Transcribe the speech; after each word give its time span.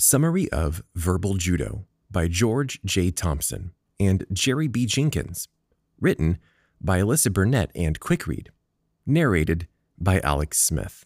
Summary 0.00 0.48
of 0.52 0.80
Verbal 0.94 1.34
Judo 1.34 1.84
by 2.08 2.28
George 2.28 2.80
J. 2.84 3.10
Thompson 3.10 3.72
and 3.98 4.24
Jerry 4.32 4.68
B. 4.68 4.86
Jenkins. 4.86 5.48
Written 6.00 6.38
by 6.80 7.00
Alyssa 7.00 7.32
Burnett 7.32 7.72
and 7.74 7.98
Quickread. 7.98 8.50
Narrated 9.04 9.66
by 9.98 10.20
Alex 10.20 10.60
Smith. 10.60 11.04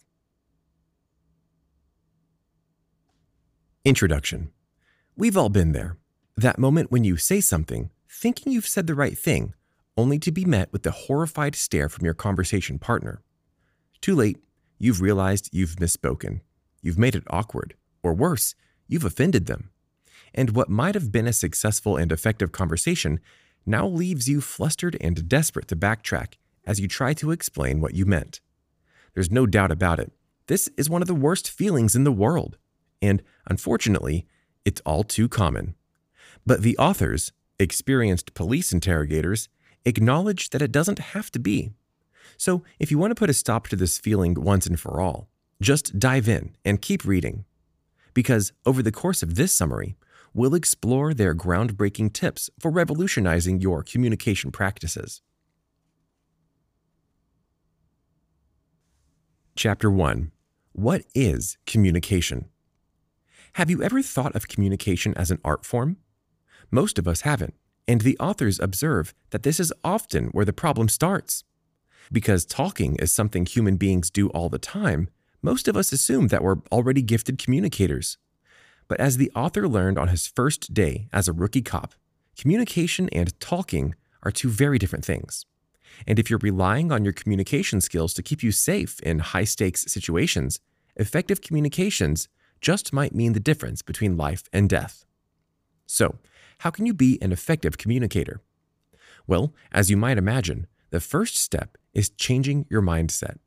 Introduction 3.83 4.51
We've 5.17 5.37
all 5.37 5.49
been 5.49 5.71
there. 5.71 5.97
That 6.37 6.59
moment 6.59 6.91
when 6.91 7.03
you 7.03 7.17
say 7.17 7.41
something, 7.41 7.89
thinking 8.07 8.53
you've 8.53 8.67
said 8.67 8.85
the 8.85 8.93
right 8.93 9.17
thing, 9.17 9.55
only 9.97 10.19
to 10.19 10.31
be 10.31 10.45
met 10.45 10.71
with 10.71 10.83
the 10.83 10.91
horrified 10.91 11.55
stare 11.55 11.89
from 11.89 12.05
your 12.05 12.13
conversation 12.13 12.77
partner. 12.77 13.23
Too 14.01 14.13
late, 14.13 14.37
you've 14.77 15.01
realized 15.01 15.49
you've 15.51 15.77
misspoken. 15.77 16.41
You've 16.83 16.99
made 16.99 17.15
it 17.15 17.23
awkward, 17.31 17.73
or 18.03 18.13
worse, 18.13 18.53
you've 18.93 19.03
offended 19.03 19.47
them. 19.47 19.71
And 20.33 20.51
what 20.51 20.69
might 20.69 20.95
have 20.95 21.11
been 21.11 21.27
a 21.27 21.33
successful 21.33 21.97
and 21.97 22.11
effective 22.11 22.51
conversation 22.51 23.19
now 23.65 23.87
leaves 23.87 24.29
you 24.29 24.39
flustered 24.39 24.97
and 25.01 25.27
desperate 25.27 25.67
to 25.69 25.75
backtrack 25.75 26.35
as 26.65 26.79
you 26.79 26.87
try 26.87 27.13
to 27.13 27.31
explain 27.31 27.81
what 27.81 27.93
you 27.93 28.05
meant. 28.05 28.39
There's 29.13 29.31
no 29.31 29.45
doubt 29.45 29.71
about 29.71 29.99
it. 29.99 30.11
This 30.47 30.69
is 30.77 30.89
one 30.89 31.01
of 31.01 31.07
the 31.07 31.15
worst 31.15 31.49
feelings 31.49 31.95
in 31.95 32.03
the 32.03 32.11
world. 32.11 32.57
And 33.01 33.21
unfortunately, 33.47 34.27
it's 34.65 34.81
all 34.85 35.03
too 35.03 35.27
common. 35.27 35.75
But 36.45 36.61
the 36.61 36.77
authors, 36.77 37.31
experienced 37.59 38.33
police 38.33 38.71
interrogators, 38.71 39.49
acknowledge 39.85 40.49
that 40.51 40.61
it 40.61 40.71
doesn't 40.71 40.99
have 40.99 41.31
to 41.31 41.39
be. 41.39 41.71
So 42.37 42.63
if 42.79 42.91
you 42.91 42.97
want 42.97 43.11
to 43.11 43.15
put 43.15 43.29
a 43.29 43.33
stop 43.33 43.67
to 43.67 43.75
this 43.75 43.97
feeling 43.97 44.33
once 44.35 44.65
and 44.65 44.79
for 44.79 44.99
all, 44.99 45.29
just 45.61 45.99
dive 45.99 46.27
in 46.27 46.55
and 46.65 46.81
keep 46.81 47.05
reading 47.05 47.45
because 48.13 48.53
over 48.65 48.81
the 48.81 48.91
course 48.91 49.23
of 49.23 49.35
this 49.35 49.53
summary, 49.53 49.95
we'll 50.33 50.55
explore 50.55 51.13
their 51.13 51.35
groundbreaking 51.35 52.13
tips 52.13 52.49
for 52.59 52.71
revolutionizing 52.71 53.61
your 53.61 53.83
communication 53.83 54.51
practices. 54.51 55.21
Chapter 59.55 59.91
1 59.91 60.31
What 60.71 61.03
is 61.13 61.57
communication? 61.65 62.49
Have 63.53 63.69
you 63.69 63.83
ever 63.83 64.01
thought 64.01 64.35
of 64.35 64.47
communication 64.47 65.13
as 65.15 65.29
an 65.29 65.39
art 65.45 65.63
form? 65.63 65.97
Most 66.71 66.97
of 66.97 67.07
us 67.07 67.21
haven't, 67.21 67.53
and 67.87 68.01
the 68.01 68.17
authors 68.17 68.59
observe 68.59 69.13
that 69.29 69.43
this 69.43 69.59
is 69.59 69.71
often 69.83 70.29
where 70.29 70.45
the 70.45 70.53
problem 70.53 70.89
starts. 70.89 71.43
Because 72.11 72.45
talking 72.45 72.95
is 72.95 73.11
something 73.11 73.45
human 73.45 73.77
beings 73.77 74.09
do 74.09 74.29
all 74.29 74.49
the 74.49 74.57
time, 74.57 75.07
most 75.43 75.67
of 75.67 75.75
us 75.75 75.91
assume 75.91 76.29
that 76.29 76.41
we're 76.41 76.61
already 76.71 77.01
gifted 77.01 77.37
communicators. 77.37 78.17
But 78.87 78.99
as 78.99 79.17
the 79.17 79.31
author 79.35 79.67
learned 79.67 79.99
on 79.99 80.07
his 80.07 80.25
first 80.25 80.73
day 80.73 81.09
as 81.11 81.27
a 81.27 81.33
rookie 81.33 81.61
cop, 81.61 81.93
communication 82.39 83.09
and 83.09 83.37
talking 83.39 83.93
are 84.23 84.31
two 84.31 84.49
very 84.49 84.79
different 84.79 85.05
things. 85.05 85.45
And 86.07 86.17
if 86.17 86.29
you're 86.29 86.39
relying 86.39 86.91
on 86.91 87.03
your 87.03 87.13
communication 87.13 87.81
skills 87.81 88.13
to 88.15 88.23
keep 88.23 88.41
you 88.41 88.51
safe 88.51 88.99
in 89.01 89.19
high 89.19 89.43
stakes 89.43 89.83
situations, 89.91 90.59
effective 90.95 91.41
communications 91.41 92.29
just 92.61 92.93
might 92.93 93.13
mean 93.13 93.33
the 93.33 93.39
difference 93.39 93.81
between 93.81 94.17
life 94.17 94.43
and 94.53 94.69
death. 94.69 95.05
So, 95.85 96.19
how 96.59 96.69
can 96.71 96.85
you 96.85 96.93
be 96.93 97.21
an 97.21 97.33
effective 97.33 97.77
communicator? 97.77 98.41
Well, 99.27 99.53
as 99.73 99.89
you 99.89 99.97
might 99.97 100.17
imagine, 100.17 100.67
the 100.89 101.01
first 101.01 101.35
step 101.35 101.77
is 101.93 102.09
changing 102.09 102.65
your 102.69 102.81
mindset. 102.81 103.37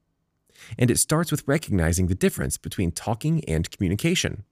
And 0.78 0.90
it 0.90 0.98
starts 0.98 1.30
with 1.30 1.46
recognizing 1.46 2.06
the 2.06 2.14
difference 2.14 2.56
between 2.56 2.92
talking 2.92 3.44
and 3.44 3.70
communication. 3.70 4.44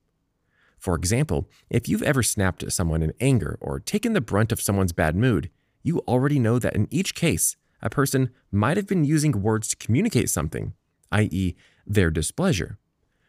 For 0.77 0.95
example, 0.95 1.49
if 1.69 1.87
you've 1.89 2.03
ever 2.03 2.21
snapped 2.21 2.63
at 2.63 2.73
someone 2.73 3.01
in 3.01 3.13
anger 3.19 3.57
or 3.61 3.79
taken 3.79 4.13
the 4.13 4.21
brunt 4.21 4.51
of 4.51 4.61
someone's 4.61 4.93
bad 4.93 5.15
mood, 5.15 5.49
you 5.83 5.99
already 6.07 6.39
know 6.39 6.59
that 6.59 6.75
in 6.75 6.87
each 6.91 7.15
case, 7.15 7.55
a 7.81 7.89
person 7.89 8.31
might 8.51 8.77
have 8.77 8.87
been 8.87 9.05
using 9.05 9.41
words 9.41 9.67
to 9.69 9.75
communicate 9.75 10.29
something, 10.29 10.73
i.e., 11.11 11.55
their 11.85 12.09
displeasure, 12.09 12.77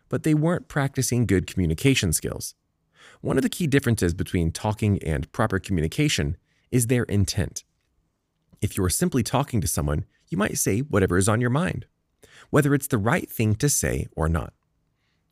but 0.09 0.23
they 0.23 0.35
weren't 0.35 0.69
practicing 0.69 1.27
good 1.27 1.47
communication 1.47 2.13
skills. 2.13 2.55
One 3.21 3.37
of 3.37 3.43
the 3.43 3.49
key 3.49 3.67
differences 3.67 4.15
between 4.15 4.53
talking 4.53 5.03
and 5.03 5.31
proper 5.33 5.59
communication 5.59 6.37
is 6.71 6.87
their 6.87 7.05
intent. 7.05 7.65
If 8.61 8.77
you 8.77 8.85
are 8.85 8.91
simply 8.91 9.23
talking 9.23 9.61
to 9.61 9.69
someone, 9.69 10.05
you 10.29 10.39
might 10.39 10.59
say 10.59 10.81
whatever 10.81 11.17
is 11.17 11.29
on 11.29 11.41
your 11.41 11.51
mind 11.51 11.87
whether 12.51 12.75
it's 12.75 12.87
the 12.87 12.99
right 12.99 13.31
thing 13.31 13.55
to 13.57 13.69
say 13.69 14.07
or 14.17 14.29
not. 14.29 14.53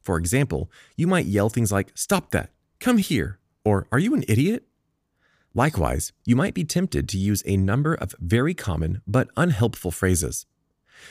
For 0.01 0.19
example, 0.19 0.71
you 0.97 1.07
might 1.07 1.27
yell 1.27 1.49
things 1.49 1.73
like, 1.73 1.93
Stop 1.95 2.31
that, 2.31 2.51
come 2.81 2.99
here, 2.99 3.39
or 3.65 3.87
Are 3.91 3.99
you 3.99 4.15
an 4.15 4.25
idiot? 4.29 4.65
Likewise, 5.55 6.13
you 6.25 6.35
might 6.35 6.53
be 6.53 6.65
tempted 6.65 7.09
to 7.09 7.19
use 7.19 7.43
a 7.47 7.57
number 7.57 7.95
of 7.95 8.15
very 8.19 8.55
common 8.55 9.03
but 9.07 9.29
unhelpful 9.37 9.93
phrases. 9.93 10.47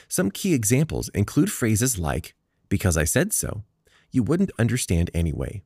Some 0.08 0.32
key 0.32 0.54
examples 0.54 1.10
include 1.10 1.52
phrases 1.52 1.98
like, 1.98 2.36
Because 2.70 2.98
I 2.98 3.06
said 3.06 3.34
so, 3.34 3.64
you 4.12 4.22
wouldn't 4.22 4.52
understand 4.60 5.10
anyway, 5.14 5.64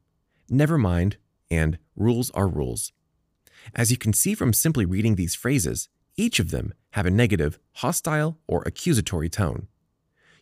never 0.49 0.77
mind, 0.77 1.17
and 1.49 1.77
rules 1.95 2.29
are 2.31 2.47
rules. 2.47 2.93
As 3.75 3.91
you 3.91 3.97
can 3.97 4.13
see 4.13 4.35
from 4.35 4.53
simply 4.53 4.85
reading 4.85 5.15
these 5.15 5.35
phrases, 5.35 5.89
each 6.15 6.39
of 6.39 6.51
them 6.51 6.73
have 6.91 7.05
a 7.05 7.11
negative, 7.11 7.59
hostile, 7.73 8.37
or 8.47 8.63
accusatory 8.65 9.29
tone. 9.29 9.67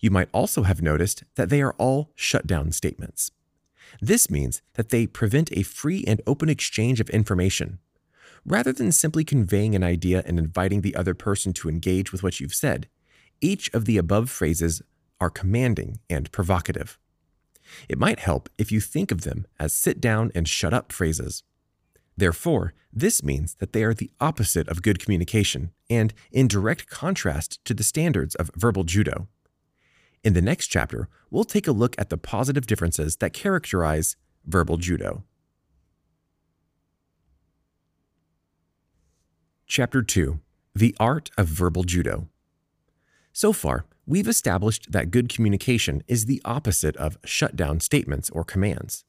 You 0.06 0.12
might 0.12 0.30
also 0.34 0.62
have 0.62 0.84
noticed 0.84 1.24
that 1.34 1.50
they 1.50 1.64
are 1.64 1.74
all 1.80 2.12
shutdown 2.14 2.72
statements. 2.72 3.32
This 4.00 4.30
means 4.30 4.62
that 4.76 4.90
they 4.90 5.08
prevent 5.08 5.52
a 5.52 5.64
free 5.64 6.04
and 6.06 6.22
open 6.28 6.48
exchange 6.48 7.00
of 7.00 7.10
information. 7.10 7.80
Rather 8.46 8.72
than 8.72 8.92
simply 8.92 9.24
conveying 9.24 9.74
an 9.74 9.84
idea 9.84 10.22
and 10.28 10.38
inviting 10.38 10.82
the 10.82 10.96
other 10.96 11.16
person 11.16 11.54
to 11.54 11.70
engage 11.70 12.12
with 12.12 12.22
what 12.22 12.40
you've 12.40 12.54
said, 12.54 12.88
each 13.42 13.74
of 13.74 13.86
the 13.86 13.98
above 13.98 14.30
phrases 14.30 14.84
are 15.20 15.32
commanding 15.32 15.98
and 16.08 16.32
provocative. 16.32 17.00
It 17.90 17.98
might 17.98 18.20
help 18.20 18.48
if 18.60 18.72
you 18.72 18.82
think 18.82 19.12
of 19.12 19.22
them 19.22 19.48
as 19.60 19.74
sit 19.74 20.00
down 20.00 20.32
and 20.36 20.48
shut 20.48 20.72
up 20.72 20.92
phrases. 20.92 21.42
Therefore, 22.16 22.76
this 22.94 23.24
means 23.24 23.56
that 23.56 23.74
they 23.74 23.84
are 23.84 23.96
the 23.96 24.12
opposite 24.22 24.68
of 24.68 24.84
good 24.84 25.00
communication 25.00 25.72
and 25.90 26.14
in 26.32 26.48
direct 26.48 26.92
contrast 26.92 27.66
to 27.66 27.74
the 27.74 27.82
standards 27.82 28.36
of 28.36 28.52
verbal 28.56 28.84
judo. 28.84 29.28
In 30.26 30.34
the 30.34 30.42
next 30.42 30.70
chapter, 30.70 31.08
we'll 31.30 31.44
take 31.44 31.68
a 31.68 31.72
look 31.72 31.96
at 32.00 32.10
the 32.10 32.18
positive 32.18 32.66
differences 32.66 33.18
that 33.18 33.32
characterize 33.32 34.16
verbal 34.44 34.78
judo. 34.78 35.24
Chapter 39.68 40.02
2 40.02 40.40
The 40.74 40.96
Art 41.00 41.30
of 41.38 41.46
Verbal 41.46 41.84
Judo. 41.84 42.28
So 43.34 43.54
far, 43.54 43.86
we've 44.08 44.28
established 44.28 44.92
that 44.92 45.12
good 45.12 45.30
communication 45.30 46.02
is 46.08 46.26
the 46.26 46.42
opposite 46.44 46.98
of 46.98 47.20
shutdown 47.24 47.80
statements 47.80 48.32
or 48.32 48.44
commands. 48.44 49.06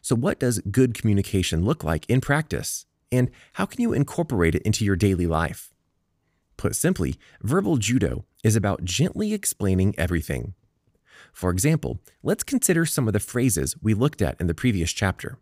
So, 0.00 0.16
what 0.16 0.40
does 0.40 0.60
good 0.60 0.94
communication 0.94 1.66
look 1.66 1.84
like 1.84 2.08
in 2.08 2.22
practice? 2.22 2.86
And 3.12 3.30
how 3.54 3.66
can 3.66 3.82
you 3.82 3.92
incorporate 3.92 4.54
it 4.54 4.62
into 4.62 4.86
your 4.86 4.96
daily 4.96 5.26
life? 5.26 5.74
Put 6.56 6.74
simply, 6.74 7.16
verbal 7.42 7.76
judo 7.76 8.24
is 8.46 8.54
about 8.54 8.84
gently 8.84 9.34
explaining 9.34 9.92
everything. 9.98 10.54
For 11.32 11.50
example, 11.50 11.98
let's 12.22 12.44
consider 12.44 12.86
some 12.86 13.08
of 13.08 13.12
the 13.12 13.18
phrases 13.18 13.74
we 13.82 13.92
looked 13.92 14.22
at 14.22 14.40
in 14.40 14.46
the 14.46 14.54
previous 14.54 14.92
chapter. 14.92 15.40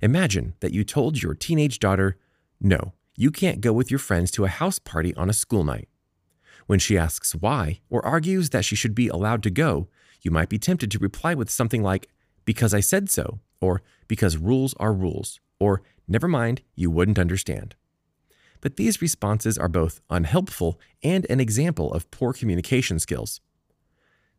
Imagine 0.00 0.54
that 0.60 0.72
you 0.72 0.84
told 0.84 1.22
your 1.22 1.34
teenage 1.34 1.78
daughter, 1.80 2.16
No, 2.58 2.94
you 3.14 3.30
can't 3.30 3.60
go 3.60 3.74
with 3.74 3.90
your 3.90 3.98
friends 3.98 4.30
to 4.30 4.46
a 4.46 4.56
house 4.60 4.78
party 4.78 5.14
on 5.16 5.28
a 5.28 5.34
school 5.34 5.64
night. 5.64 5.86
When 6.66 6.78
she 6.78 6.96
asks 6.96 7.34
why 7.34 7.80
or 7.90 8.02
argues 8.06 8.48
that 8.50 8.64
she 8.64 8.74
should 8.74 8.94
be 8.94 9.08
allowed 9.08 9.42
to 9.42 9.50
go, 9.50 9.88
you 10.22 10.30
might 10.30 10.48
be 10.48 10.58
tempted 10.58 10.90
to 10.92 10.98
reply 10.98 11.34
with 11.34 11.50
something 11.50 11.82
like, 11.82 12.08
Because 12.46 12.72
I 12.72 12.80
said 12.80 13.10
so, 13.10 13.40
or 13.60 13.82
Because 14.08 14.38
rules 14.38 14.72
are 14.80 14.94
rules, 14.94 15.40
or 15.60 15.82
Never 16.08 16.26
mind, 16.26 16.62
you 16.74 16.90
wouldn't 16.90 17.18
understand 17.18 17.76
but 18.64 18.76
these 18.76 19.02
responses 19.02 19.58
are 19.58 19.68
both 19.68 20.00
unhelpful 20.08 20.80
and 21.02 21.26
an 21.28 21.38
example 21.38 21.92
of 21.92 22.10
poor 22.10 22.32
communication 22.32 22.98
skills. 22.98 23.42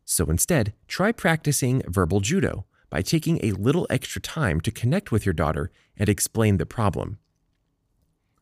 So 0.04 0.24
instead, 0.24 0.74
try 0.88 1.12
practicing 1.12 1.80
verbal 1.86 2.18
judo 2.18 2.66
by 2.90 3.02
taking 3.02 3.38
a 3.40 3.52
little 3.52 3.86
extra 3.88 4.20
time 4.20 4.60
to 4.62 4.72
connect 4.72 5.12
with 5.12 5.24
your 5.24 5.32
daughter 5.32 5.70
and 5.96 6.08
explain 6.08 6.56
the 6.56 6.66
problem. 6.66 7.18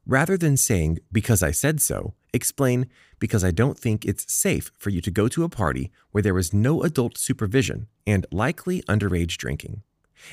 Rather 0.07 0.39
than 0.39 0.57
saying, 0.57 1.01
because 1.13 1.43
I 1.43 1.51
said 1.51 1.83
so, 1.83 2.15
explain, 2.33 2.87
because 3.19 3.45
I 3.45 3.51
don't 3.51 3.79
think 3.79 4.07
it's 4.07 4.33
safe 4.33 4.71
for 4.79 4.89
you 4.89 5.03
to 5.03 5.11
go 5.11 5.29
to 5.29 5.45
a 5.45 5.51
party 5.51 5.93
where 6.13 6.23
there 6.23 6.39
is 6.39 6.55
no 6.55 6.83
adult 6.83 7.19
supervision 7.19 7.89
and 8.07 8.27
likely 8.33 8.81
underage 8.89 9.37
drinking. 9.37 9.83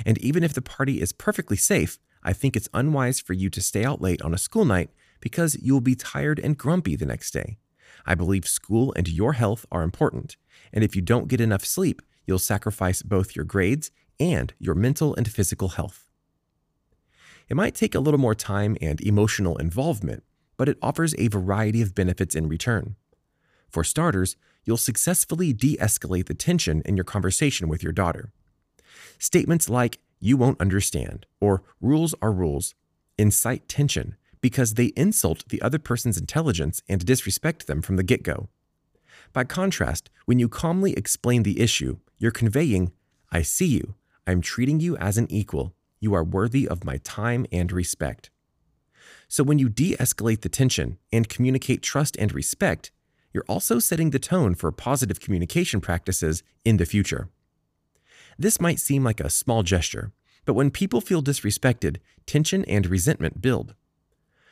And 0.06 0.18
even 0.19 0.45
if 0.45 0.54
the 0.54 0.62
party 0.62 1.01
is 1.01 1.12
perfectly 1.12 1.57
safe, 1.57 2.00
I 2.24 2.31
think 2.31 2.56
it's 2.56 2.69
unwise 2.74 3.19
for 3.19 3.33
you 3.33 3.50
to 3.50 3.59
stay 3.59 3.83
out 3.83 4.01
late 4.01 4.21
on 4.21 4.33
a 4.33 4.38
school 4.38 4.63
night 4.63 4.92
because 5.21 5.57
you 5.62 5.73
will 5.73 5.81
be 5.81 5.95
tired 5.95 6.39
and 6.39 6.57
grumpy 6.57 6.95
the 6.95 7.06
next 7.06 7.31
day. 7.31 7.57
I 8.06 8.15
believe 8.15 8.47
school 8.47 8.94
and 8.95 9.07
your 9.07 9.33
health 9.33 9.65
are 9.71 9.83
important, 9.83 10.35
and 10.73 10.83
if 10.83 10.95
you 10.95 11.01
don't 11.01 11.27
get 11.27 11.39
enough 11.39 11.63
sleep, 11.63 12.01
you'll 12.25 12.39
sacrifice 12.39 13.03
both 13.03 13.35
your 13.35 13.45
grades 13.45 13.91
and 14.19 14.53
your 14.59 14.75
mental 14.75 15.15
and 15.15 15.31
physical 15.31 15.69
health. 15.69 16.07
It 17.47 17.56
might 17.56 17.75
take 17.75 17.95
a 17.95 18.00
little 18.00 18.19
more 18.19 18.35
time 18.35 18.77
and 18.81 19.01
emotional 19.01 19.57
involvement, 19.57 20.23
but 20.57 20.69
it 20.69 20.77
offers 20.81 21.15
a 21.18 21.27
variety 21.27 21.81
of 21.81 21.95
benefits 21.95 22.35
in 22.35 22.47
return. 22.47 22.95
For 23.69 23.83
starters, 23.83 24.35
you'll 24.63 24.77
successfully 24.77 25.53
de 25.53 25.77
escalate 25.77 26.27
the 26.27 26.33
tension 26.33 26.81
in 26.85 26.95
your 26.95 27.03
conversation 27.03 27.68
with 27.68 27.83
your 27.83 27.94
daughter. 27.94 28.31
Statements 29.18 29.69
like, 29.69 30.00
you 30.19 30.38
won't 30.38 30.62
understand, 30.62 31.25
or 31.39 31.63
rules 31.81 32.13
are 32.21 32.31
rules, 32.31 32.75
incite 33.18 33.68
tension 33.68 34.15
because 34.42 34.74
they 34.74 34.94
insult 34.98 35.48
the 35.50 35.62
other 35.62 35.80
person's 35.80 36.18
intelligence 36.18 36.82
and 36.90 37.06
disrespect 37.06 37.68
them 37.68 37.82
from 37.82 37.96
the 37.96 38.04
get 38.04 38.24
go. 38.24 38.50
By 39.34 39.44
contrast, 39.44 40.10
when 40.26 40.40
you 40.40 40.50
calmly 40.50 40.94
explain 40.94 41.44
the 41.44 41.62
issue, 41.62 42.00
you're 42.18 42.32
conveying, 42.32 42.92
I 43.32 43.44
see 43.44 43.68
you, 43.68 43.96
I'm 44.28 44.42
treating 44.42 44.80
you 44.80 44.98
as 44.98 45.18
an 45.18 45.32
equal, 45.32 45.74
you 46.00 46.14
are 46.14 46.24
worthy 46.24 46.68
of 46.68 46.84
my 46.84 46.98
time 46.98 47.46
and 47.52 47.72
respect. 47.72 48.30
So 49.28 49.44
when 49.44 49.60
you 49.60 49.70
de 49.70 49.96
escalate 49.96 50.42
the 50.42 50.50
tension 50.50 50.98
and 51.14 51.30
communicate 51.30 51.82
trust 51.82 52.18
and 52.18 52.34
respect, 52.34 52.92
you're 53.34 53.46
also 53.48 53.80
setting 53.80 54.10
the 54.10 54.20
tone 54.20 54.56
for 54.56 54.72
positive 54.72 55.22
communication 55.22 55.80
practices 55.80 56.44
in 56.66 56.78
the 56.78 56.86
future. 56.86 57.30
This 58.38 58.60
might 58.60 58.80
seem 58.80 59.04
like 59.04 59.20
a 59.20 59.30
small 59.30 59.64
gesture, 59.64 60.12
but 60.46 60.54
when 60.54 60.72
people 60.72 61.00
feel 61.00 61.24
disrespected, 61.24 61.98
tension 62.26 62.66
and 62.66 62.88
resentment 62.88 63.42
build. 63.42 63.76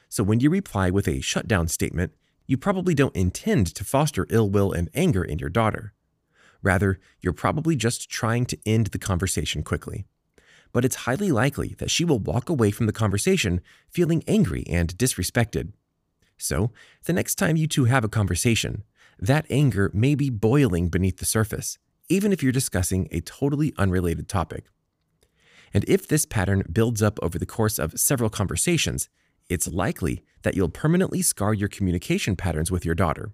So 0.10 0.24
when 0.24 0.40
you 0.40 0.50
reply 0.50 0.90
with 0.90 1.08
a 1.08 1.22
shutdown 1.22 1.68
statement, 1.68 2.14
you 2.48 2.58
probably 2.58 2.96
don't 2.96 3.16
intend 3.16 3.68
to 3.76 3.84
foster 3.84 4.26
ill 4.30 4.50
will 4.50 4.72
and 4.72 4.90
anger 4.96 5.24
in 5.24 5.38
your 5.38 5.50
daughter. 5.50 5.94
Rather, 6.64 7.00
you're 7.22 7.32
probably 7.32 7.76
just 7.76 8.10
trying 8.10 8.46
to 8.48 8.58
end 8.66 8.88
the 8.88 8.98
conversation 8.98 9.62
quickly. 9.64 10.06
But 10.74 10.84
it's 10.84 11.06
highly 11.08 11.32
likely 11.32 11.76
that 11.78 11.92
she 11.92 12.04
will 12.04 12.20
walk 12.20 12.50
away 12.50 12.72
from 12.72 12.88
the 12.88 12.92
conversation 12.92 13.62
feeling 13.88 14.24
angry 14.28 14.66
and 14.68 14.98
disrespected. 14.98 15.74
So, 16.38 16.72
the 17.06 17.14
next 17.14 17.36
time 17.36 17.56
you 17.56 17.68
two 17.68 17.86
have 17.86 18.04
a 18.04 18.10
conversation, 18.10 18.84
that 19.20 19.46
anger 19.50 19.92
may 19.94 20.16
be 20.16 20.30
boiling 20.30 20.90
beneath 20.90 21.18
the 21.18 21.26
surface, 21.26 21.78
even 22.08 22.34
if 22.34 22.42
you're 22.42 22.52
discussing 22.52 23.08
a 23.12 23.22
totally 23.22 23.74
unrelated 23.78 24.28
topic. 24.28 24.66
And 25.74 25.86
if 25.88 26.08
this 26.08 26.26
pattern 26.26 26.64
builds 26.72 27.04
up 27.04 27.20
over 27.22 27.38
the 27.38 27.46
course 27.46 27.78
of 27.78 28.00
several 28.00 28.30
conversations, 28.30 29.10
it's 29.50 29.68
likely 29.68 30.24
that 30.44 30.56
you'll 30.56 30.70
permanently 30.70 31.22
scar 31.22 31.54
your 31.54 31.68
communication 31.68 32.36
patterns 32.36 32.72
with 32.72 32.86
your 32.86 32.96
daughter. 32.96 33.34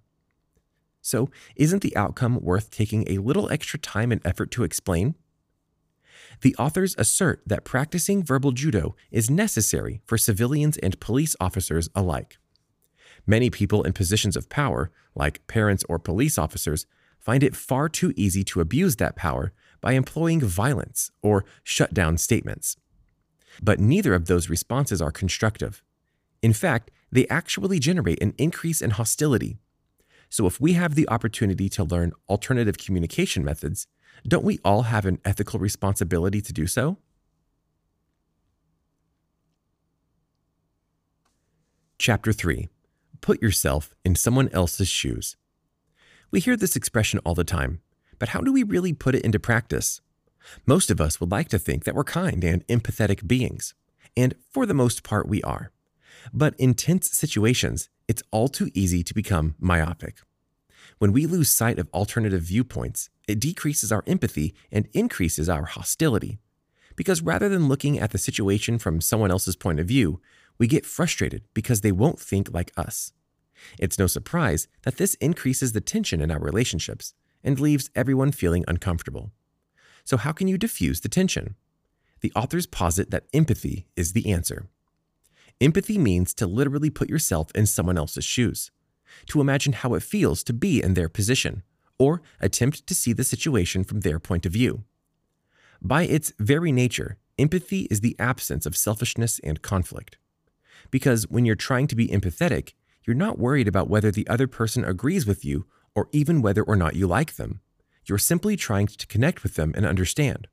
So, 1.02 1.30
isn't 1.56 1.84
the 1.84 1.96
outcome 1.96 2.40
worth 2.42 2.72
taking 2.72 3.04
a 3.08 3.20
little 3.20 3.52
extra 3.52 3.78
time 3.78 4.12
and 4.12 4.26
effort 4.26 4.50
to 4.52 4.64
explain? 4.64 5.14
The 6.42 6.56
authors 6.56 6.96
assert 6.98 7.44
that 7.46 7.64
practicing 7.64 8.24
verbal 8.24 8.52
judo 8.52 8.96
is 9.12 9.30
necessary 9.30 10.02
for 10.06 10.18
civilians 10.18 10.78
and 10.78 11.00
police 11.00 11.36
officers 11.40 11.90
alike. 11.94 12.38
Many 13.28 13.50
people 13.50 13.84
in 13.84 13.94
positions 13.94 14.36
of 14.36 14.50
power, 14.50 14.92
like 15.14 15.46
parents 15.48 15.84
or 15.88 16.00
police 16.00 16.38
officers, 16.38 16.86
find 17.20 17.44
it 17.44 17.56
far 17.56 17.90
too 17.90 18.14
easy 18.16 18.44
to 18.44 18.62
abuse 18.62 18.96
that 18.98 19.16
power 19.16 19.54
by 19.82 19.94
employing 19.94 20.42
violence 20.42 21.12
or 21.22 21.46
shut 21.64 21.94
down 21.94 22.18
statements. 22.18 22.78
But 23.62 23.80
neither 23.80 24.14
of 24.14 24.26
those 24.26 24.50
responses 24.50 25.02
are 25.02 25.12
constructive. 25.12 25.84
In 26.46 26.54
fact, 26.54 26.92
they 27.12 27.28
actually 27.28 27.80
generate 27.80 28.22
an 28.22 28.36
increase 28.38 28.80
in 28.80 28.92
hostility. 28.92 29.58
So, 30.30 30.46
if 30.46 30.62
we 30.62 30.74
have 30.74 30.94
the 30.94 31.10
opportunity 31.10 31.70
to 31.70 31.84
learn 31.84 32.14
alternative 32.30 32.78
communication 32.78 33.44
methods, 33.44 33.88
don't 34.28 34.44
we 34.44 34.60
all 34.64 34.84
have 34.84 35.08
an 35.08 35.18
ethical 35.26 35.60
responsibility 35.60 36.42
to 36.42 36.54
do 36.54 36.68
so? 36.68 37.00
Chapter 41.98 42.32
3 42.32 42.70
Put 43.22 43.42
yourself 43.42 43.96
in 44.06 44.14
someone 44.14 44.50
else's 44.50 44.88
shoes. 44.88 45.38
We 46.30 46.40
hear 46.42 46.56
this 46.56 46.76
expression 46.76 47.20
all 47.26 47.34
the 47.34 47.44
time, 47.44 47.82
but 48.20 48.30
how 48.30 48.42
do 48.42 48.54
we 48.54 48.62
really 48.62 48.94
put 48.94 49.16
it 49.16 49.26
into 49.26 49.40
practice? 49.40 50.00
Most 50.68 50.92
of 50.92 51.02
us 51.02 51.20
would 51.20 51.32
like 51.32 51.50
to 51.50 51.58
think 51.58 51.86
that 51.86 51.96
we're 51.96 52.04
kind 52.04 52.44
and 52.44 52.68
empathetic 52.68 53.26
beings, 53.26 53.74
and 54.16 54.36
for 54.52 54.68
the 54.68 54.76
most 54.76 55.02
part, 55.02 55.28
we 55.28 55.42
are. 55.42 55.72
But 56.34 56.56
in 56.58 56.74
tense 56.74 57.12
situations, 57.12 57.90
it's 58.08 58.24
all 58.32 58.48
too 58.48 58.70
easy 58.74 59.04
to 59.04 59.14
become 59.14 59.56
myopic. 59.60 60.20
When 60.98 61.12
we 61.12 61.26
lose 61.26 61.50
sight 61.50 61.80
of 61.80 61.90
alternative 61.94 62.44
viewpoints, 62.44 63.10
it 63.28 63.40
decreases 63.40 63.92
our 63.92 64.04
empathy 64.08 64.56
and 64.72 64.88
increases 64.94 65.50
our 65.50 65.66
hostility. 65.66 66.40
Because 66.96 67.22
rather 67.22 67.50
than 67.50 67.68
looking 67.68 68.00
at 68.00 68.12
the 68.12 68.18
situation 68.18 68.78
from 68.78 69.02
someone 69.02 69.32
else's 69.32 69.56
point 69.56 69.80
of 69.80 69.88
view, 69.88 70.22
we 70.58 70.68
get 70.68 70.86
frustrated 70.86 71.44
because 71.54 71.82
they 71.82 71.92
won't 71.92 72.20
think 72.20 72.54
like 72.54 72.72
us. 72.78 73.12
It's 73.78 74.00
no 74.00 74.08
surprise 74.08 74.68
that 74.84 74.98
this 74.98 75.16
increases 75.16 75.74
the 75.74 75.82
tension 75.82 76.22
in 76.22 76.32
our 76.32 76.40
relationships 76.40 77.14
and 77.44 77.60
leaves 77.60 77.90
everyone 77.96 78.32
feeling 78.32 78.64
uncomfortable. 78.68 79.32
So, 80.04 80.18
how 80.18 80.32
can 80.32 80.48
you 80.48 80.58
diffuse 80.58 81.02
the 81.02 81.10
tension? 81.10 81.56
The 82.22 82.32
authors 82.36 82.66
posit 82.66 83.12
that 83.12 83.26
empathy 83.34 83.88
is 83.96 84.14
the 84.14 84.32
answer. 84.32 84.70
Empathy 85.62 85.98
means 85.98 86.34
to 86.34 86.48
literally 86.48 86.90
put 86.90 87.10
yourself 87.10 87.50
in 87.56 87.66
someone 87.66 87.98
else's 87.98 88.26
shoes, 88.26 88.72
to 89.28 89.40
imagine 89.40 89.74
how 89.74 89.94
it 89.94 90.04
feels 90.04 90.44
to 90.44 90.54
be 90.54 90.84
in 90.84 90.94
their 90.94 91.08
position, 91.08 91.64
or 91.98 92.22
attempt 92.42 92.86
to 92.88 92.94
see 92.94 93.14
the 93.14 93.24
situation 93.24 93.84
from 93.84 94.02
their 94.02 94.20
point 94.20 94.46
of 94.46 94.52
view. 94.52 94.84
By 95.82 96.04
its 96.04 96.34
very 96.40 96.72
nature, 96.74 97.18
empathy 97.40 97.84
is 97.84 98.02
the 98.02 98.18
absence 98.20 98.66
of 98.66 98.76
selfishness 98.76 99.40
and 99.40 99.62
conflict. 99.62 100.18
Because 100.92 101.30
when 101.30 101.46
you're 101.46 101.56
trying 101.56 101.88
to 101.88 101.96
be 101.96 102.10
empathetic, 102.10 102.74
you're 103.06 103.16
not 103.16 103.40
worried 103.40 103.68
about 103.68 103.90
whether 103.90 104.12
the 104.12 104.28
other 104.28 104.48
person 104.48 104.84
agrees 104.84 105.26
with 105.26 105.46
you 105.46 105.66
or 105.96 106.10
even 106.12 106.42
whether 106.42 106.64
or 106.64 106.76
not 106.76 106.96
you 106.96 107.08
like 107.08 107.36
them. 107.36 107.62
You're 108.06 108.18
simply 108.18 108.58
trying 108.58 108.88
to 108.88 109.08
connect 109.08 109.44
with 109.44 109.56
them 109.56 109.74
and 109.76 109.86
understand. 109.86 110.48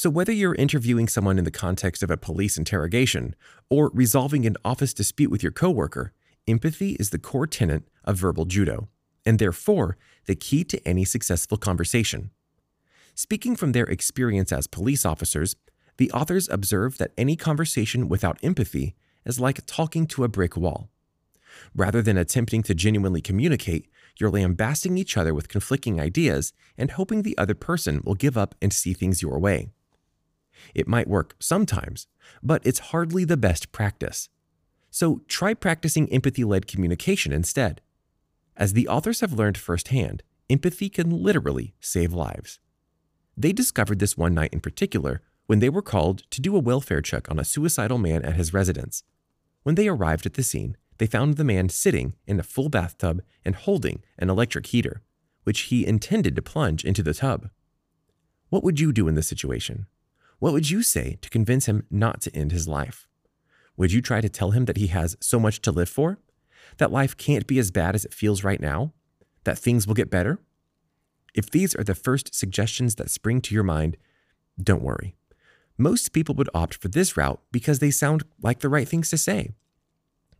So, 0.00 0.08
whether 0.08 0.32
you're 0.32 0.54
interviewing 0.54 1.08
someone 1.08 1.36
in 1.36 1.44
the 1.44 1.50
context 1.50 2.02
of 2.02 2.10
a 2.10 2.16
police 2.16 2.56
interrogation 2.56 3.34
or 3.68 3.90
resolving 3.92 4.46
an 4.46 4.56
office 4.64 4.94
dispute 4.94 5.30
with 5.30 5.42
your 5.42 5.52
coworker, 5.52 6.14
empathy 6.48 6.92
is 6.92 7.10
the 7.10 7.18
core 7.18 7.46
tenet 7.46 7.82
of 8.04 8.16
verbal 8.16 8.46
judo, 8.46 8.88
and 9.26 9.38
therefore 9.38 9.98
the 10.24 10.34
key 10.34 10.64
to 10.64 10.80
any 10.88 11.04
successful 11.04 11.58
conversation. 11.58 12.30
Speaking 13.14 13.54
from 13.54 13.72
their 13.72 13.84
experience 13.84 14.52
as 14.52 14.66
police 14.66 15.04
officers, 15.04 15.54
the 15.98 16.10
authors 16.12 16.48
observe 16.48 16.96
that 16.96 17.12
any 17.18 17.36
conversation 17.36 18.08
without 18.08 18.38
empathy 18.42 18.94
is 19.26 19.38
like 19.38 19.66
talking 19.66 20.06
to 20.06 20.24
a 20.24 20.28
brick 20.28 20.56
wall. 20.56 20.88
Rather 21.76 22.00
than 22.00 22.16
attempting 22.16 22.62
to 22.62 22.74
genuinely 22.74 23.20
communicate, 23.20 23.86
you're 24.18 24.30
lambasting 24.30 24.96
each 24.96 25.18
other 25.18 25.34
with 25.34 25.50
conflicting 25.50 26.00
ideas 26.00 26.54
and 26.78 26.92
hoping 26.92 27.20
the 27.20 27.36
other 27.36 27.54
person 27.54 28.00
will 28.02 28.14
give 28.14 28.38
up 28.38 28.54
and 28.62 28.72
see 28.72 28.94
things 28.94 29.20
your 29.20 29.38
way. 29.38 29.68
It 30.74 30.88
might 30.88 31.08
work 31.08 31.36
sometimes, 31.38 32.06
but 32.42 32.64
it's 32.64 32.90
hardly 32.90 33.24
the 33.24 33.36
best 33.36 33.72
practice. 33.72 34.28
So 34.90 35.22
try 35.28 35.54
practicing 35.54 36.10
empathy 36.12 36.44
led 36.44 36.66
communication 36.66 37.32
instead. 37.32 37.80
As 38.56 38.72
the 38.72 38.88
authors 38.88 39.20
have 39.20 39.32
learned 39.32 39.56
firsthand, 39.56 40.22
empathy 40.48 40.88
can 40.88 41.10
literally 41.10 41.74
save 41.80 42.12
lives. 42.12 42.58
They 43.36 43.52
discovered 43.52 44.00
this 44.00 44.18
one 44.18 44.34
night 44.34 44.52
in 44.52 44.60
particular 44.60 45.22
when 45.46 45.60
they 45.60 45.70
were 45.70 45.82
called 45.82 46.24
to 46.30 46.40
do 46.40 46.54
a 46.54 46.60
welfare 46.60 47.00
check 47.00 47.30
on 47.30 47.38
a 47.38 47.44
suicidal 47.44 47.98
man 47.98 48.22
at 48.24 48.36
his 48.36 48.52
residence. 48.52 49.02
When 49.62 49.74
they 49.74 49.88
arrived 49.88 50.26
at 50.26 50.34
the 50.34 50.42
scene, 50.42 50.76
they 50.98 51.06
found 51.06 51.36
the 51.36 51.44
man 51.44 51.70
sitting 51.70 52.14
in 52.26 52.38
a 52.38 52.44
full 52.44 52.68
bathtub 52.68 53.22
and 53.44 53.54
holding 53.54 54.02
an 54.18 54.28
electric 54.28 54.66
heater, 54.66 55.02
which 55.44 55.62
he 55.62 55.86
intended 55.86 56.36
to 56.36 56.42
plunge 56.42 56.84
into 56.84 57.02
the 57.02 57.14
tub. 57.14 57.48
What 58.50 58.62
would 58.64 58.78
you 58.78 58.92
do 58.92 59.08
in 59.08 59.14
this 59.14 59.28
situation? 59.28 59.86
What 60.40 60.54
would 60.54 60.70
you 60.70 60.82
say 60.82 61.18
to 61.20 61.30
convince 61.30 61.66
him 61.66 61.86
not 61.90 62.22
to 62.22 62.34
end 62.34 62.50
his 62.50 62.66
life? 62.66 63.06
Would 63.76 63.92
you 63.92 64.00
try 64.00 64.22
to 64.22 64.28
tell 64.28 64.50
him 64.50 64.64
that 64.64 64.78
he 64.78 64.88
has 64.88 65.16
so 65.20 65.38
much 65.38 65.60
to 65.62 65.70
live 65.70 65.88
for? 65.88 66.18
That 66.78 66.90
life 66.90 67.16
can't 67.16 67.46
be 67.46 67.58
as 67.58 67.70
bad 67.70 67.94
as 67.94 68.06
it 68.06 68.14
feels 68.14 68.42
right 68.42 68.60
now? 68.60 68.94
That 69.44 69.58
things 69.58 69.86
will 69.86 69.94
get 69.94 70.10
better? 70.10 70.38
If 71.34 71.50
these 71.50 71.74
are 71.76 71.84
the 71.84 71.94
first 71.94 72.34
suggestions 72.34 72.94
that 72.94 73.10
spring 73.10 73.42
to 73.42 73.54
your 73.54 73.64
mind, 73.64 73.98
don't 74.60 74.82
worry. 74.82 75.14
Most 75.76 76.12
people 76.12 76.34
would 76.36 76.48
opt 76.54 76.74
for 76.74 76.88
this 76.88 77.18
route 77.18 77.40
because 77.52 77.78
they 77.78 77.90
sound 77.90 78.24
like 78.42 78.60
the 78.60 78.68
right 78.70 78.88
things 78.88 79.10
to 79.10 79.18
say. 79.18 79.50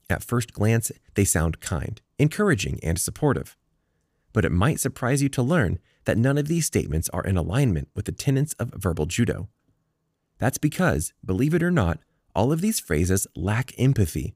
At 0.08 0.24
first 0.24 0.54
glance, 0.54 0.90
they 1.14 1.24
sound 1.24 1.60
kind, 1.60 2.00
encouraging, 2.18 2.80
and 2.82 2.98
supportive. 2.98 3.56
But 4.32 4.46
it 4.46 4.52
might 4.52 4.80
surprise 4.80 5.22
you 5.22 5.28
to 5.30 5.42
learn 5.42 5.78
that 6.04 6.16
none 6.18 6.38
of 6.38 6.48
these 6.48 6.66
statements 6.66 7.10
are 7.10 7.24
in 7.24 7.36
alignment 7.36 7.88
with 7.94 8.06
the 8.06 8.12
tenets 8.12 8.54
of 8.54 8.72
verbal 8.74 9.04
judo. 9.04 9.48
That's 10.40 10.58
because, 10.58 11.12
believe 11.24 11.54
it 11.54 11.62
or 11.62 11.70
not, 11.70 12.00
all 12.34 12.50
of 12.50 12.60
these 12.62 12.80
phrases 12.80 13.26
lack 13.36 13.72
empathy. 13.78 14.34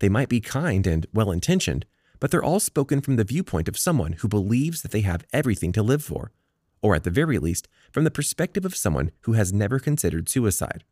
They 0.00 0.08
might 0.08 0.28
be 0.28 0.40
kind 0.40 0.86
and 0.86 1.06
well 1.12 1.30
intentioned, 1.30 1.86
but 2.18 2.30
they're 2.30 2.42
all 2.42 2.60
spoken 2.60 3.00
from 3.00 3.16
the 3.16 3.24
viewpoint 3.24 3.68
of 3.68 3.78
someone 3.78 4.14
who 4.14 4.28
believes 4.28 4.82
that 4.82 4.90
they 4.90 5.02
have 5.02 5.26
everything 5.32 5.70
to 5.72 5.82
live 5.82 6.02
for, 6.02 6.32
or 6.80 6.94
at 6.94 7.04
the 7.04 7.10
very 7.10 7.38
least, 7.38 7.68
from 7.92 8.04
the 8.04 8.10
perspective 8.10 8.64
of 8.64 8.74
someone 8.74 9.10
who 9.20 9.34
has 9.34 9.52
never 9.52 9.78
considered 9.78 10.28
suicide. 10.28 10.82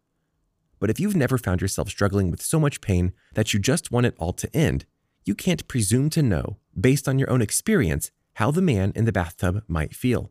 But 0.78 0.90
if 0.90 1.00
you've 1.00 1.16
never 1.16 1.38
found 1.38 1.62
yourself 1.62 1.88
struggling 1.88 2.30
with 2.30 2.42
so 2.42 2.60
much 2.60 2.80
pain 2.80 3.12
that 3.34 3.54
you 3.54 3.60
just 3.60 3.90
want 3.90 4.06
it 4.06 4.14
all 4.18 4.32
to 4.34 4.54
end, 4.54 4.84
you 5.24 5.34
can't 5.34 5.68
presume 5.68 6.10
to 6.10 6.22
know, 6.22 6.58
based 6.78 7.08
on 7.08 7.18
your 7.18 7.30
own 7.30 7.40
experience, 7.40 8.10
how 8.34 8.50
the 8.50 8.60
man 8.60 8.92
in 8.94 9.06
the 9.06 9.12
bathtub 9.12 9.62
might 9.68 9.94
feel. 9.94 10.30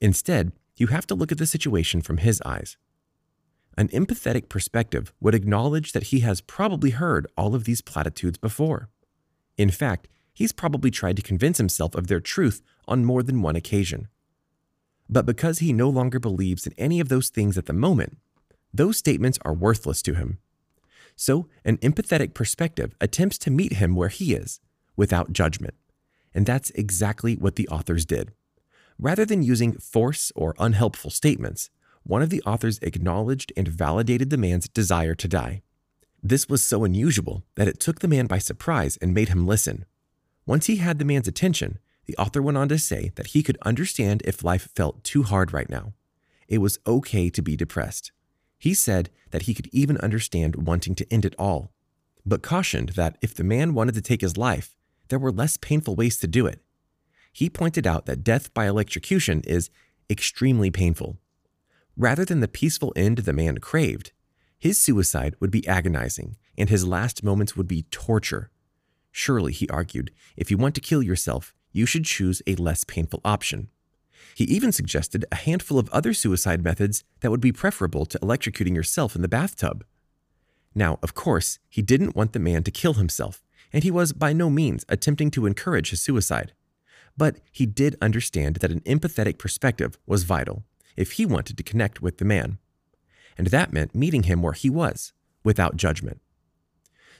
Instead, 0.00 0.52
you 0.76 0.88
have 0.88 1.06
to 1.08 1.14
look 1.14 1.32
at 1.32 1.38
the 1.38 1.46
situation 1.46 2.00
from 2.00 2.18
his 2.18 2.40
eyes. 2.42 2.76
An 3.76 3.88
empathetic 3.88 4.48
perspective 4.48 5.12
would 5.20 5.34
acknowledge 5.34 5.92
that 5.92 6.04
he 6.04 6.20
has 6.20 6.40
probably 6.40 6.90
heard 6.90 7.26
all 7.36 7.54
of 7.54 7.64
these 7.64 7.82
platitudes 7.82 8.38
before. 8.38 8.88
In 9.58 9.70
fact, 9.70 10.08
he's 10.32 10.52
probably 10.52 10.90
tried 10.90 11.16
to 11.16 11.22
convince 11.22 11.58
himself 11.58 11.94
of 11.94 12.06
their 12.06 12.20
truth 12.20 12.62
on 12.88 13.04
more 13.04 13.22
than 13.22 13.42
one 13.42 13.56
occasion. 13.56 14.08
But 15.08 15.26
because 15.26 15.58
he 15.58 15.72
no 15.72 15.88
longer 15.88 16.18
believes 16.18 16.66
in 16.66 16.74
any 16.78 17.00
of 17.00 17.08
those 17.08 17.28
things 17.28 17.58
at 17.58 17.66
the 17.66 17.72
moment, 17.72 18.16
those 18.72 18.96
statements 18.96 19.38
are 19.44 19.54
worthless 19.54 20.02
to 20.02 20.14
him. 20.14 20.38
So, 21.14 21.48
an 21.64 21.78
empathetic 21.78 22.34
perspective 22.34 22.94
attempts 23.00 23.38
to 23.38 23.50
meet 23.50 23.74
him 23.74 23.94
where 23.94 24.08
he 24.08 24.34
is, 24.34 24.60
without 24.96 25.32
judgment. 25.32 25.74
And 26.34 26.44
that's 26.44 26.70
exactly 26.70 27.36
what 27.36 27.56
the 27.56 27.68
authors 27.68 28.04
did. 28.04 28.32
Rather 28.98 29.24
than 29.24 29.42
using 29.42 29.72
force 29.78 30.32
or 30.34 30.54
unhelpful 30.58 31.10
statements, 31.10 31.70
one 32.06 32.22
of 32.22 32.30
the 32.30 32.42
authors 32.42 32.78
acknowledged 32.80 33.52
and 33.56 33.68
validated 33.68 34.30
the 34.30 34.36
man's 34.36 34.68
desire 34.68 35.14
to 35.14 35.28
die. 35.28 35.62
This 36.22 36.48
was 36.48 36.64
so 36.64 36.84
unusual 36.84 37.44
that 37.56 37.68
it 37.68 37.80
took 37.80 38.00
the 38.00 38.08
man 38.08 38.26
by 38.26 38.38
surprise 38.38 38.96
and 38.98 39.14
made 39.14 39.28
him 39.28 39.46
listen. 39.46 39.84
Once 40.46 40.66
he 40.66 40.76
had 40.76 40.98
the 40.98 41.04
man's 41.04 41.28
attention, 41.28 41.78
the 42.06 42.16
author 42.16 42.40
went 42.40 42.56
on 42.56 42.68
to 42.68 42.78
say 42.78 43.12
that 43.16 43.28
he 43.28 43.42
could 43.42 43.58
understand 43.62 44.22
if 44.24 44.44
life 44.44 44.68
felt 44.74 45.04
too 45.04 45.24
hard 45.24 45.52
right 45.52 45.68
now. 45.68 45.92
It 46.48 46.58
was 46.58 46.78
okay 46.86 47.28
to 47.30 47.42
be 47.42 47.56
depressed. 47.56 48.12
He 48.58 48.74
said 48.74 49.10
that 49.30 49.42
he 49.42 49.54
could 49.54 49.68
even 49.72 49.98
understand 49.98 50.66
wanting 50.66 50.94
to 50.96 51.12
end 51.12 51.24
it 51.24 51.34
all, 51.38 51.72
but 52.24 52.42
cautioned 52.42 52.90
that 52.90 53.18
if 53.20 53.34
the 53.34 53.44
man 53.44 53.74
wanted 53.74 53.94
to 53.94 54.00
take 54.00 54.20
his 54.20 54.36
life, 54.36 54.76
there 55.08 55.18
were 55.18 55.32
less 55.32 55.56
painful 55.56 55.96
ways 55.96 56.16
to 56.18 56.26
do 56.26 56.46
it. 56.46 56.60
He 57.32 57.50
pointed 57.50 57.86
out 57.86 58.06
that 58.06 58.24
death 58.24 58.54
by 58.54 58.66
electrocution 58.66 59.42
is 59.42 59.70
extremely 60.08 60.70
painful. 60.70 61.18
Rather 61.96 62.24
than 62.24 62.40
the 62.40 62.48
peaceful 62.48 62.92
end 62.94 63.18
the 63.18 63.32
man 63.32 63.58
craved, 63.58 64.12
his 64.58 64.78
suicide 64.78 65.34
would 65.40 65.50
be 65.50 65.66
agonizing 65.66 66.36
and 66.58 66.68
his 66.68 66.86
last 66.86 67.22
moments 67.22 67.56
would 67.56 67.68
be 67.68 67.82
torture. 67.84 68.50
Surely, 69.10 69.52
he 69.52 69.68
argued, 69.68 70.10
if 70.36 70.50
you 70.50 70.58
want 70.58 70.74
to 70.74 70.80
kill 70.80 71.02
yourself, 71.02 71.54
you 71.72 71.86
should 71.86 72.04
choose 72.04 72.42
a 72.46 72.54
less 72.56 72.84
painful 72.84 73.20
option. 73.24 73.68
He 74.34 74.44
even 74.44 74.72
suggested 74.72 75.24
a 75.32 75.36
handful 75.36 75.78
of 75.78 75.88
other 75.90 76.12
suicide 76.12 76.62
methods 76.62 77.04
that 77.20 77.30
would 77.30 77.40
be 77.40 77.52
preferable 77.52 78.04
to 78.06 78.18
electrocuting 78.18 78.74
yourself 78.74 79.16
in 79.16 79.22
the 79.22 79.28
bathtub. 79.28 79.84
Now, 80.74 80.98
of 81.02 81.14
course, 81.14 81.58
he 81.68 81.80
didn't 81.80 82.16
want 82.16 82.34
the 82.34 82.38
man 82.38 82.62
to 82.64 82.70
kill 82.70 82.94
himself, 82.94 83.42
and 83.72 83.82
he 83.82 83.90
was 83.90 84.12
by 84.12 84.34
no 84.34 84.50
means 84.50 84.84
attempting 84.90 85.30
to 85.32 85.46
encourage 85.46 85.90
his 85.90 86.02
suicide. 86.02 86.52
But 87.16 87.38
he 87.50 87.64
did 87.64 87.96
understand 88.02 88.56
that 88.56 88.72
an 88.72 88.80
empathetic 88.80 89.38
perspective 89.38 89.98
was 90.06 90.24
vital 90.24 90.64
if 90.96 91.12
he 91.12 91.26
wanted 91.26 91.56
to 91.56 91.62
connect 91.62 92.02
with 92.02 92.18
the 92.18 92.24
man. 92.24 92.58
And 93.38 93.48
that 93.48 93.72
meant 93.72 93.94
meeting 93.94 94.24
him 94.24 94.42
where 94.42 94.52
he 94.52 94.70
was, 94.70 95.12
without 95.44 95.76
judgment. 95.76 96.20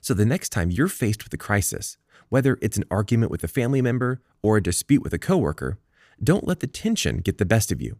So 0.01 0.15
the 0.15 0.25
next 0.25 0.51
time 0.51 0.71
you're 0.71 0.89
faced 0.89 1.25
with 1.25 1.33
a 1.35 1.39
crisis, 1.39 1.97
whether 2.29 2.59
it's 2.63 2.77
an 2.77 2.85
argument 2.91 3.31
with 3.31 3.45
a 3.45 3.49
family 3.49 3.83
member 3.83 4.23
or 4.43 4.57
a 4.57 4.63
dispute 4.63 5.03
with 5.03 5.13
a 5.13 5.19
coworker, 5.19 5.79
don't 6.23 6.47
let 6.47 6.61
the 6.61 6.67
tension 6.67 7.19
get 7.19 7.39
the 7.39 7.45
best 7.45 7.71
of 7.71 7.83
you. 7.83 7.99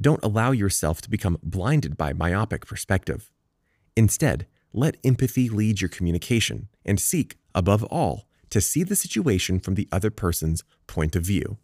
Don't 0.00 0.22
allow 0.24 0.52
yourself 0.52 1.00
to 1.02 1.10
become 1.10 1.38
blinded 1.42 1.96
by 1.96 2.12
myopic 2.12 2.66
perspective. 2.66 3.30
Instead, 3.96 4.46
let 4.72 4.96
empathy 5.04 5.48
lead 5.48 5.80
your 5.80 5.90
communication 5.90 6.68
and 6.84 6.98
seek, 6.98 7.36
above 7.54 7.84
all, 7.84 8.26
to 8.48 8.60
see 8.60 8.82
the 8.82 8.96
situation 8.96 9.60
from 9.60 9.74
the 9.74 9.88
other 9.92 10.10
person's 10.10 10.64
point 10.86 11.14
of 11.14 11.24
view. 11.24 11.58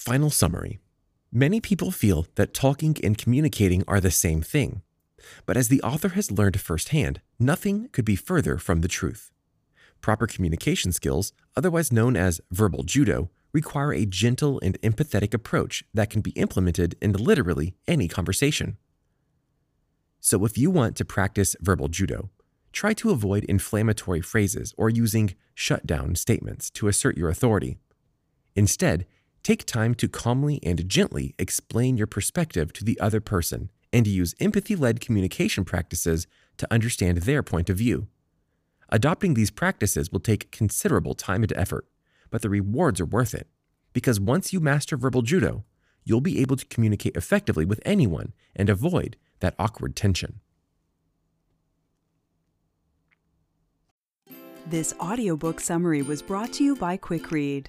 Final 0.00 0.30
summary 0.30 0.78
Many 1.30 1.60
people 1.60 1.90
feel 1.90 2.26
that 2.36 2.54
talking 2.54 2.96
and 3.04 3.18
communicating 3.18 3.84
are 3.86 4.00
the 4.00 4.10
same 4.10 4.40
thing. 4.40 4.80
But 5.44 5.58
as 5.58 5.68
the 5.68 5.82
author 5.82 6.08
has 6.10 6.30
learned 6.30 6.58
firsthand, 6.58 7.20
nothing 7.38 7.90
could 7.92 8.06
be 8.06 8.16
further 8.16 8.56
from 8.56 8.80
the 8.80 8.88
truth. 8.88 9.30
Proper 10.00 10.26
communication 10.26 10.92
skills, 10.92 11.34
otherwise 11.54 11.92
known 11.92 12.16
as 12.16 12.40
verbal 12.50 12.82
judo, 12.82 13.28
require 13.52 13.92
a 13.92 14.06
gentle 14.06 14.58
and 14.62 14.80
empathetic 14.80 15.34
approach 15.34 15.84
that 15.92 16.08
can 16.08 16.22
be 16.22 16.30
implemented 16.30 16.96
in 17.02 17.12
literally 17.12 17.74
any 17.86 18.08
conversation. 18.08 18.78
So, 20.18 20.46
if 20.46 20.56
you 20.56 20.70
want 20.70 20.96
to 20.96 21.04
practice 21.04 21.56
verbal 21.60 21.88
judo, 21.88 22.30
try 22.72 22.94
to 22.94 23.10
avoid 23.10 23.44
inflammatory 23.44 24.22
phrases 24.22 24.72
or 24.78 24.88
using 24.88 25.34
shutdown 25.54 26.14
statements 26.14 26.70
to 26.70 26.88
assert 26.88 27.18
your 27.18 27.28
authority. 27.28 27.76
Instead, 28.56 29.04
take 29.42 29.64
time 29.64 29.94
to 29.96 30.08
calmly 30.08 30.60
and 30.62 30.88
gently 30.88 31.34
explain 31.38 31.96
your 31.96 32.06
perspective 32.06 32.72
to 32.74 32.84
the 32.84 32.98
other 33.00 33.20
person 33.20 33.70
and 33.92 34.06
use 34.06 34.34
empathy 34.40 34.76
led 34.76 35.00
communication 35.00 35.64
practices 35.64 36.26
to 36.58 36.72
understand 36.72 37.18
their 37.18 37.42
point 37.42 37.70
of 37.70 37.76
view. 37.76 38.06
Adopting 38.90 39.34
these 39.34 39.50
practices 39.50 40.10
will 40.10 40.20
take 40.20 40.50
considerable 40.50 41.14
time 41.14 41.42
and 41.42 41.52
effort, 41.54 41.86
but 42.30 42.42
the 42.42 42.50
rewards 42.50 43.00
are 43.00 43.06
worth 43.06 43.34
it. 43.34 43.48
Because 43.92 44.20
once 44.20 44.52
you 44.52 44.60
master 44.60 44.96
verbal 44.96 45.22
judo, 45.22 45.64
you'll 46.04 46.20
be 46.20 46.40
able 46.40 46.56
to 46.56 46.66
communicate 46.66 47.16
effectively 47.16 47.64
with 47.64 47.80
anyone 47.84 48.32
and 48.54 48.68
avoid 48.68 49.16
that 49.40 49.54
awkward 49.58 49.96
tension. 49.96 50.40
This 54.66 54.94
audiobook 55.00 55.60
summary 55.60 56.02
was 56.02 56.22
brought 56.22 56.52
to 56.54 56.64
you 56.64 56.76
by 56.76 56.96
Quick 56.96 57.30
Read. 57.32 57.68